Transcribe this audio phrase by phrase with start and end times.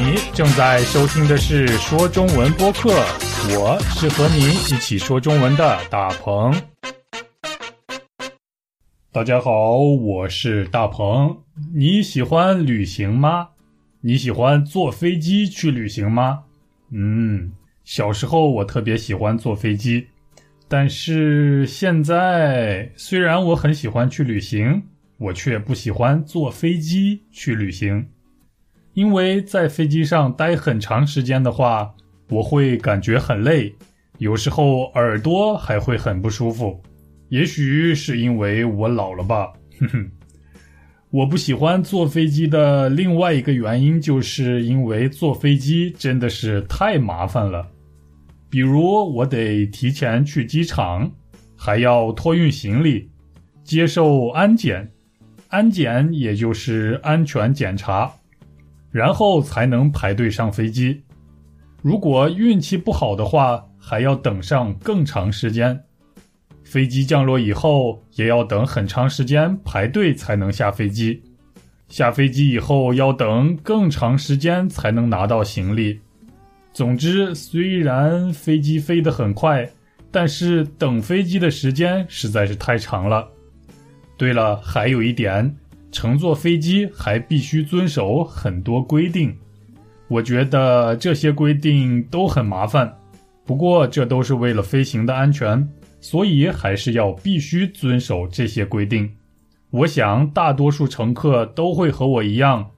[0.00, 2.90] 你正在收听的是说中文播客，
[3.50, 6.54] 我是和你一起说中文的大鹏。
[9.10, 11.36] 大家好，我是大鹏。
[11.74, 13.48] 你喜欢旅行吗？
[14.00, 16.44] 你喜欢坐飞机去旅行吗？
[16.92, 17.50] 嗯，
[17.82, 20.06] 小时候我特别喜欢坐飞机，
[20.68, 24.80] 但是现在虽然我很喜欢去旅行，
[25.16, 28.06] 我却不喜欢坐飞机去旅行。
[28.98, 31.94] 因为在飞机上待很长时间的话，
[32.30, 33.72] 我会感觉很累，
[34.18, 36.82] 有时候耳朵还会很不舒服。
[37.28, 40.10] 也许是因为我老了吧，哼哼。
[41.10, 47.68] 我不喜欢坐飞机的另外一个原因，就是因为坐飞机真的是太麻烦了。
[48.50, 48.82] 比如
[49.14, 51.08] 我得提前去机场，
[51.56, 53.08] 还要托运行李，
[53.62, 54.90] 接受安检，
[55.50, 58.12] 安检也就是安全检查。
[58.90, 61.02] 然后才能排队上飞机。
[61.82, 65.80] 如果运气不好的话，还要等上更长时间。
[66.64, 71.22] 飞机降落以后，也要等很长时间排队才能下飞机。
[71.88, 75.98] 下飞机以后，要等更长时间才能拿到行李。
[76.74, 79.70] 总之，虽然飞机飞得很快，
[80.10, 83.26] 但是等飞机的时间实在是太长了。
[84.18, 85.56] 对了，还有一点。
[85.90, 89.34] 乘坐飞机还必须遵守很多规定，
[90.08, 92.94] 我觉得这些规定都很麻烦。
[93.46, 95.66] 不过这都是为了飞行的安全，
[96.00, 99.10] 所以还是要必须遵守这些规定。
[99.70, 102.70] 我想大多数乘客都会和我一样，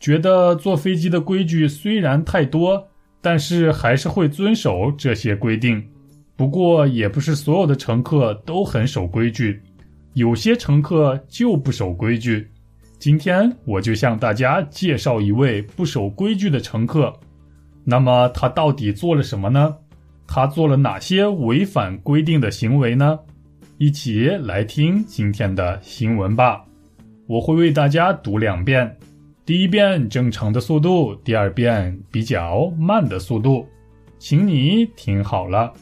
[0.00, 2.86] 觉得坐飞机的规矩虽然太多，
[3.20, 5.82] 但是还是会遵守这些规定。
[6.36, 9.62] 不过也不是所有的乘客都很守规矩，
[10.14, 12.46] 有些乘客就不守规矩。
[13.06, 17.12] 今天我就向大家介绍一位不守规矩的乘客。
[17.84, 19.76] 那么他到底做了什么呢？
[20.26, 23.16] 他做了哪些违反规定的行为呢？
[23.78, 26.64] 一起来听今天的新闻吧。
[27.28, 28.96] 我会为大家读两遍，
[29.44, 33.68] 第一遍正常的速度，第二遍比较慢的速度，
[34.18, 35.72] 请你听好了。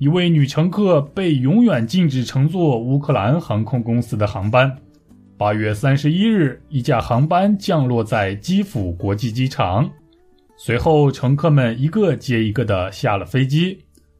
[0.00, 4.76] 一位女乘客被永远禁止乘坐乌克兰航空公司的航班。
[5.36, 9.90] 八月三十一日，一架航班降落在基辅国际机场，
[10.56, 13.76] 随后乘客们一个接一个的下了飞机。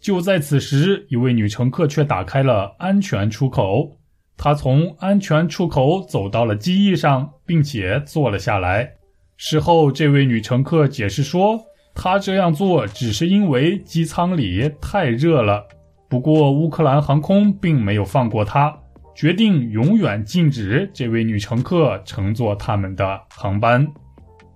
[0.00, 3.96] 就在此时，一位女乘客却打开了安全出口，
[4.36, 8.90] 她从安全出口走到了机翼上，并且坐了下来。
[9.36, 11.60] 事后，这位女乘客解释说，
[11.94, 15.64] 她这样做只是因为机舱里太热了。
[16.08, 18.76] 不过，乌克兰航空并没有放过她。
[19.16, 23.88] 决定永远禁止这位女乘客乘坐他们的航班。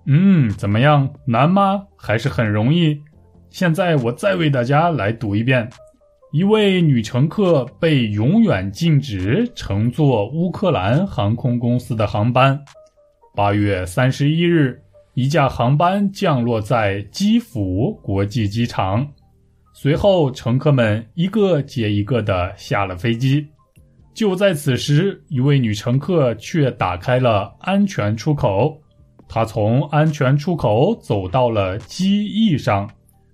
[0.05, 1.11] 嗯，怎么样？
[1.25, 1.83] 难吗？
[1.97, 3.01] 还是很容易？
[3.49, 5.67] 现在我再为大家来读一遍：
[6.31, 12.63] 一位女乘客被永远禁止乘坐乌克兰航空公司的航班。
[13.33, 14.79] 八月三十一日，
[15.15, 19.07] 一架航班降落在基辅国际机场，
[19.73, 23.47] 随后乘客们一个接一个的下了飞机。
[24.13, 28.79] 就在此时，一位女乘客却打开了安全出口。
[29.27, 32.89] 她从安全出口走到了机翼上，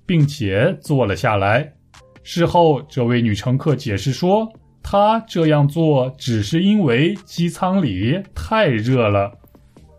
[0.06, 1.74] 并且坐了下来。
[2.22, 4.48] 事后，这位女乘客解释说，
[4.84, 9.32] 她这样做只是因为机舱里太热了。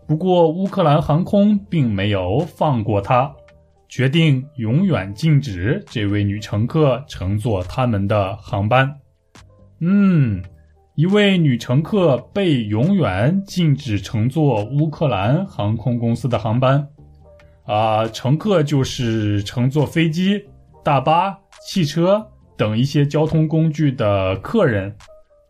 [0.07, 3.29] 不过，乌克兰航空并没有放过她，
[3.89, 8.95] 决定永远禁止这位女乘客乘坐他们的航班。
[9.81, 10.41] 嗯。
[10.99, 16.85] 一位女乘客被永远禁止乘坐乌克兰航空公司的航班。
[17.63, 20.43] 啊，乘客就是乘坐飞机、
[20.83, 22.27] 大巴、汽车
[22.57, 24.93] 等一些交通工具的客人。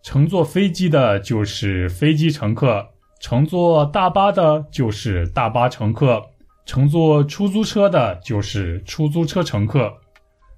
[0.03, 2.85] 乘坐飞机的就是飞机乘客，
[3.19, 6.21] 乘坐大巴的就是大巴乘客，
[6.67, 9.91] 乘坐出租车的就是出租车乘客。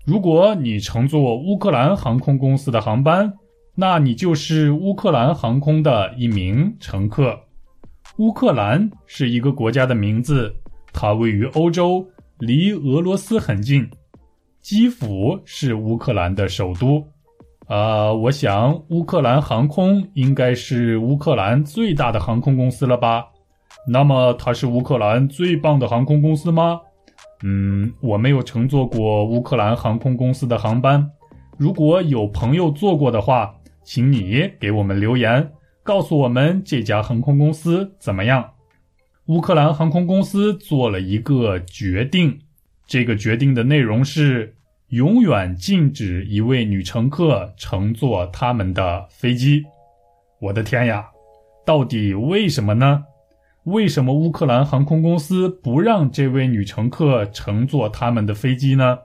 [0.06, 3.32] 如果你乘坐乌克兰航空公司的航班，
[3.74, 7.40] 那你就是乌克兰航空的一名乘客。
[8.18, 10.54] 乌克兰是一个国家的名字，
[10.92, 12.06] 它位于欧洲，
[12.38, 13.90] 离俄罗斯很近。
[14.62, 17.04] 基辅是乌克兰的首都。
[17.68, 23.26] 啊，我想乌克兰航空应该是乌克兰最大的航空公司了吧？
[23.88, 26.80] 那么它是乌克兰最棒的航空公司吗？
[27.44, 31.10] 嗯，我没有乘坐过乌克兰航空公司的航班。
[31.58, 33.56] 如果有朋友坐过的话。
[33.84, 35.52] 请你给我们留言，
[35.84, 38.52] 告诉我们这家航空公司怎么样？
[39.28, 42.40] 乌克兰航空公司做了一个决定，
[42.86, 44.56] 这个决定的内容是
[44.90, 49.64] 永远禁止一位女乘客乘坐他们的飞机。
[50.40, 51.06] 我的天呀，
[51.66, 53.04] 到底为什么呢？
[53.66, 58.98] 为什么乌克兰航空公司不让这位女乘客乘坐他们的飞机呢？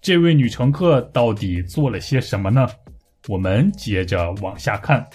[0.00, 2.66] 这位女乘客到底做了些什么呢？
[3.28, 5.06] 我们接着往下看。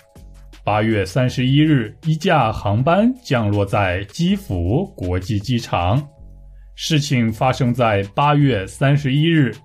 [0.64, 6.02] 八月三十一日，一架航班降落在基辅国际机场。
[6.76, 9.56] 事情发生在八月三十一日，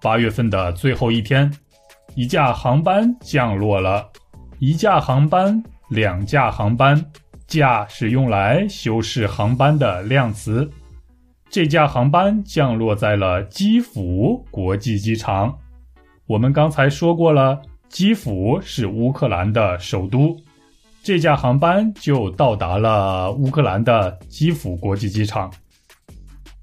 [0.00, 1.50] 八月份的最后一天，
[2.14, 4.08] 一架航班降落了。
[4.58, 7.04] 一架航班，两架航班。
[7.46, 10.70] 架是用来修饰航班的量词。
[11.48, 15.58] 这架航班降落在了基辅国际机场。
[16.28, 20.34] 我们刚才说过了，基辅是乌克兰的首都。
[21.02, 25.52] 这架航班就到达了乌克兰的基辅国际机场。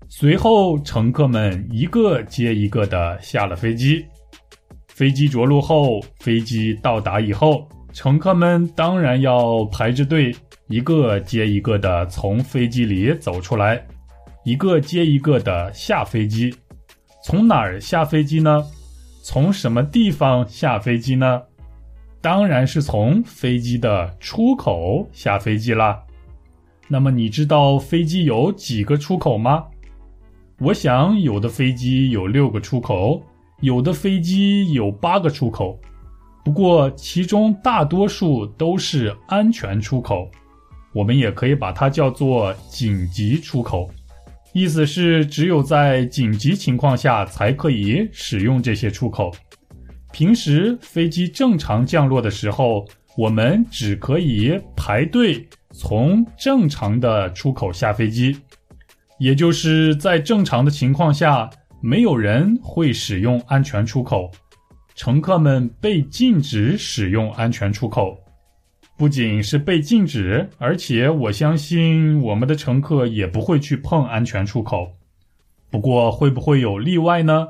[0.08, 4.04] 随后，乘客们一个接一个的下了飞机。
[4.88, 10.36] 飞机着陆后，飞机到达以后，乘客们当然要排着队。
[10.70, 13.82] 一个接一个的从飞机里走出来，
[14.44, 16.54] 一个接一个的下飞机。
[17.24, 18.66] 从哪儿下飞机呢？
[19.30, 21.42] 从什么地方下飞机呢？
[22.22, 26.02] 当然是从飞机的出口下飞机啦。
[26.88, 29.66] 那么你知道飞机有几个出口吗？
[30.60, 33.22] 我想有的飞机有六个出口，
[33.60, 35.78] 有的飞机有八个出口。
[36.46, 40.32] 不过其中大多数都是安全出口。
[40.94, 43.90] 我们也可以把它叫做紧急出口，
[44.54, 49.32] 意思是只有在紧急情况下才可以使用这些出口。
[50.12, 58.36] 平时飞机正常降落的时候，我们只可以排队从正常的出口下飞机，
[59.20, 61.48] 也就是在正常的情况下，
[61.82, 64.32] 没有人会使用安全出口，
[64.96, 68.18] 乘客们被禁止使用安全出口。
[68.98, 74.94] 不仅是被禁止，而且我相信我们的乘客也不会去碰安全出口。
[75.70, 77.50] 不过，会不会有例外呢？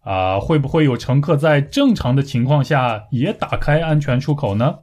[0.00, 4.80] 啊，会不会有乘客在正常的情况下也打开安全出口呢？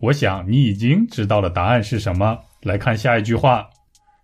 [0.00, 2.38] 我想你已经知道了答案是什么。
[2.62, 3.70] 来看下一句话：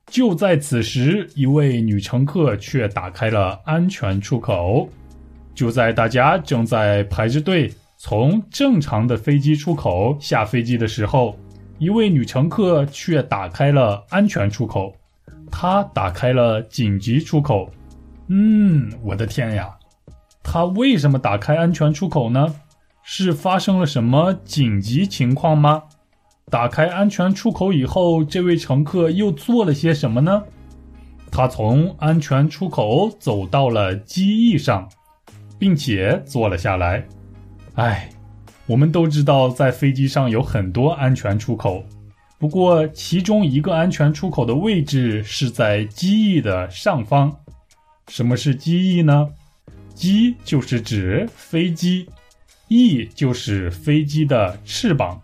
[0.06, 4.90] 就在此时，一位女乘客却打开了安全出口。
[5.54, 7.72] 就在大家正在排着队。
[7.96, 11.36] 从正常的飞机出口下飞机的时候，
[11.78, 14.94] 一位女乘客却打开了安全出口，
[15.50, 17.70] 她打开了紧急出口。
[18.28, 19.70] 嗯，我的天呀，
[20.42, 22.54] 她为什么打开安全出口呢？
[23.02, 25.82] 是发生了什么紧急情况吗？
[26.50, 30.42] 打开安全出口以后，这位乘客又做了些什么呢？
[31.30, 34.88] 他从安全出口走到了机翼上，
[35.58, 37.06] 并且坐了下来。
[37.74, 38.08] 哎，
[38.66, 41.84] 我们都知道，在飞机上有很多安全出口，
[42.38, 47.36] 不过其中一个安全出口的位置是在机翼的上方。
[48.08, 49.28] 什么是机翼呢？
[49.92, 52.06] 机就是指飞机，
[52.68, 55.20] 翼就是飞机的翅膀，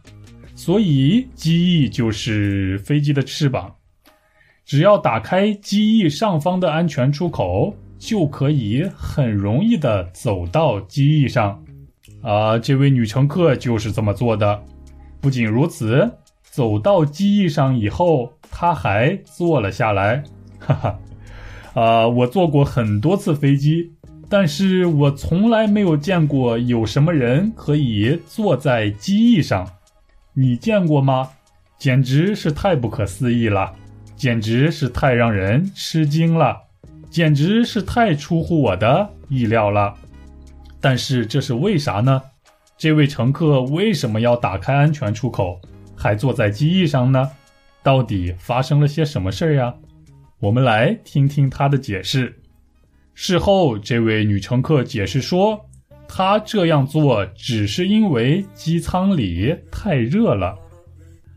[0.56, 3.72] 所以机翼就是飞机的翅膀。
[4.64, 11.62] 只要打开机翼上方的安全出口，就可以很容易的走到机翼上。
[12.22, 14.62] 啊，这位女乘客就是这么做的。
[15.20, 16.10] 不仅如此，
[16.42, 20.22] 走到机翼上以后，她还坐了下来。
[20.58, 20.98] 哈哈，
[21.74, 23.92] 啊，我坐过很多次飞机，
[24.28, 29.66] 但是我从来没有见过有什么人可以坐在机翼上。
[30.34, 31.28] 你见过吗？
[31.78, 33.72] 简直是太不可思议了，
[34.14, 36.56] 简直是太让人吃惊了，
[37.08, 39.94] 简直是太出乎我的意料了。
[40.80, 42.22] 但是这是为啥呢？
[42.78, 45.60] 这位乘客为什么要打开安全出口，
[45.94, 47.30] 还坐在机翼上呢？
[47.82, 49.74] 到底发生了些什么事儿呀？
[50.38, 52.34] 我们来听听他的解释。
[53.12, 55.60] 事后，这位女乘客解释说，
[56.08, 60.56] 她这样做只是因为机舱里太热了。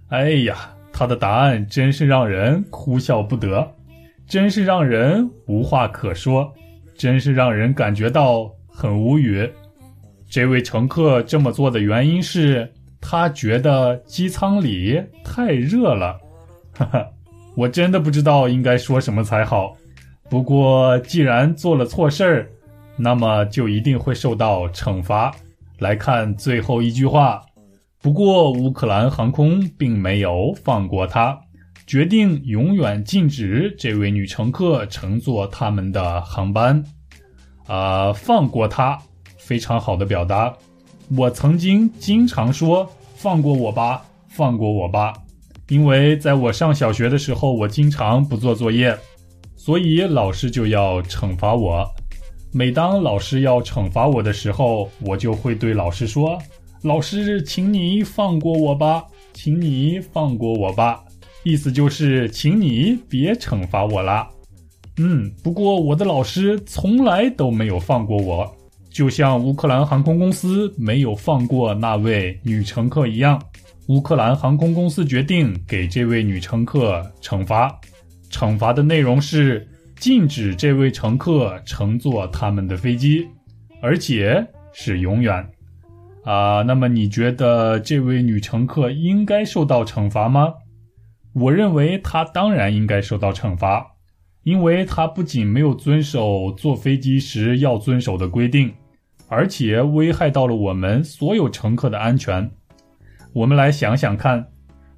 [0.07, 3.69] 哎呀，她的答案真是让人哭笑不得，
[4.25, 6.53] 真是让人无话可说，
[6.95, 8.49] 真是让人感觉到。
[8.73, 9.47] 很无语，
[10.27, 16.19] 这位乘客这么做的原因是他觉得机舱里太热了。
[16.73, 17.07] 哈哈，
[17.55, 19.77] 我真的不知道应该说什么才好。
[20.29, 22.49] 不过既然做了错事儿，
[22.97, 25.31] 那么就一定会受到惩罚。
[25.79, 27.41] 来看最后一句话。
[28.01, 31.39] 不过乌克兰航空并没有放过他，
[31.87, 36.83] 决定永远禁止这位女乘客乘坐他们的航班。
[37.67, 38.99] 啊，放过他，
[39.37, 40.53] 非常好的表达。
[41.15, 45.13] 我曾经经常说“放过我吧，放过我吧”，
[45.69, 48.97] 因为在我上小学的时候，我经常不做作业，
[49.55, 51.85] 所以老师就要惩罚我。
[52.51, 56.37] 每当老师要惩罚我的时候，我就会对老师说
[56.83, 59.03] ：“老师，请你放过我吧，
[59.33, 61.03] 请你放过我吧。”
[61.43, 64.29] 意思就是，请你别惩罚我啦。
[64.97, 68.55] 嗯，不过我的老师从来都没有放过我，
[68.89, 73.41] 就像乌克兰航空公司没有放过那位女乘客一样。
[73.87, 77.79] 乌克兰航空公司决定给这位女乘客惩罚，
[78.29, 79.67] 惩罚的内容是。
[79.99, 83.25] 禁止这位乘客乘坐他们的飞机，
[83.81, 85.33] 而且是永远。
[86.25, 90.55] 啊，那么你觉得这位女乘客应该受到惩罚吗？
[91.33, 93.92] 我认为她当然应该受到惩罚，
[94.43, 98.73] 因为他不仅没有遵守坐飞机时要遵守的规定，
[99.27, 102.49] 而且危害到了我们所有乘客的安全。
[103.33, 104.47] 我们来想想看。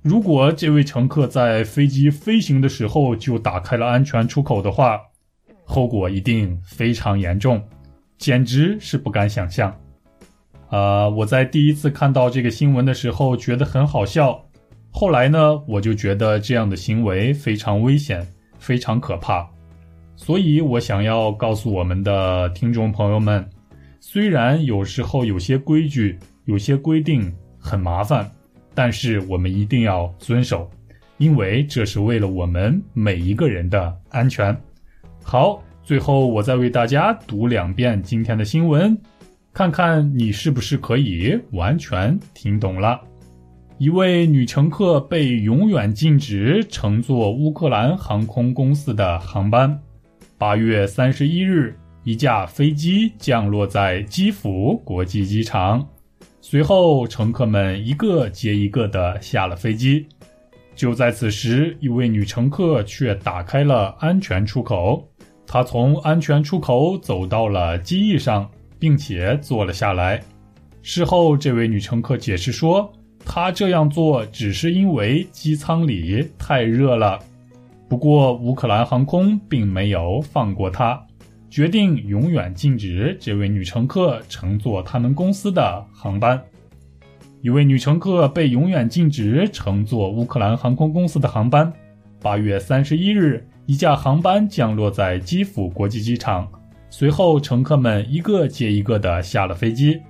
[0.01, 5.01] 如果这位乘客在飞机飞行的时候就打开了安全出口的话，
[5.63, 7.59] 后果一定非常严重，
[8.19, 9.75] 简直是不敢想象。
[10.69, 14.45] 啊，我在第一次看到这个新闻的时候觉得很好笑，
[14.91, 18.27] 后来呢，我就觉得这样的行为非常危险，
[18.65, 19.47] 非常可怕。
[20.15, 23.47] 所以我想要告诉我们的听众朋友们，
[23.99, 28.29] 虽然有时候有些规矩、有些规定很麻烦。
[28.77, 30.69] 但是我们一定要遵守，
[31.17, 34.53] 因为这是为了我们每一个人的安全。
[35.23, 38.97] 好，最后我再为大家读两遍今天的新闻，
[39.53, 42.99] 看看你是不是可以完全听懂了。
[43.77, 49.77] 一位女乘客被永远禁止乘坐乌克兰航空公司的航班。
[50.37, 55.85] 八月三十一日，一架飞机降落在基辅国际机场。
[56.39, 60.07] 随后，乘客们一个接一个地下了飞机。
[60.73, 65.05] 就在此时，一位女乘客却打开了安全出口。
[65.45, 70.23] 她从安全出口走到了机翼上，并且坐了下来。
[70.81, 72.89] 事后，这位女乘客解释说，
[73.25, 77.19] 他这样做只是因为机舱里太热了。
[77.89, 81.01] 不过，乌克兰航空并没有放过她。
[81.49, 86.41] 决定永远禁止这位女乘客乘坐他们公司的航班。
[87.41, 91.71] 一位女乘客被永远禁止乘坐乌克兰航空公司的航班。
[92.21, 96.45] 八月三十一日，一架航班降落在基辅国际机场，
[96.89, 100.01] 随后乘客们一个接一个地下了飞机。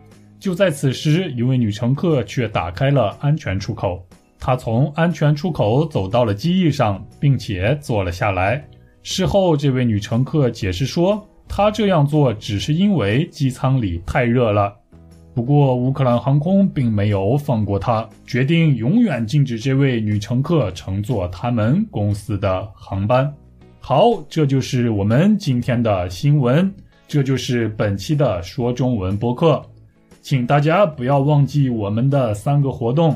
[0.45, 4.05] 就在此时，一位女乘客却打开了安全出口，
[4.37, 8.63] 她从安全出口走到了机翼上，并且坐了下来。
[9.01, 11.27] 事后，这位女乘客解释说。
[11.47, 14.71] 她这样做只是因为机舱里太热了。
[15.33, 23.33] 不过，乌克兰航空并没有放过她，决定永远禁止这位女乘客乘坐他们公司的航班。
[23.79, 26.71] 好，这就是我们今天的新闻，
[27.07, 29.59] 这就是本期的说中文播客。
[30.25, 33.15] 请大家不要忘记我们的三个活动：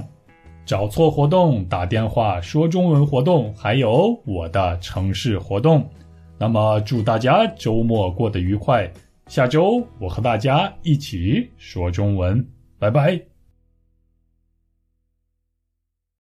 [0.64, 5.90] 找错活动、打电话说中文活动，还有我的城市活动。
[6.38, 8.88] 那么，祝大家周末过得愉快。
[9.26, 12.46] 下周我和大家一起说中文，
[12.78, 13.29] 拜拜。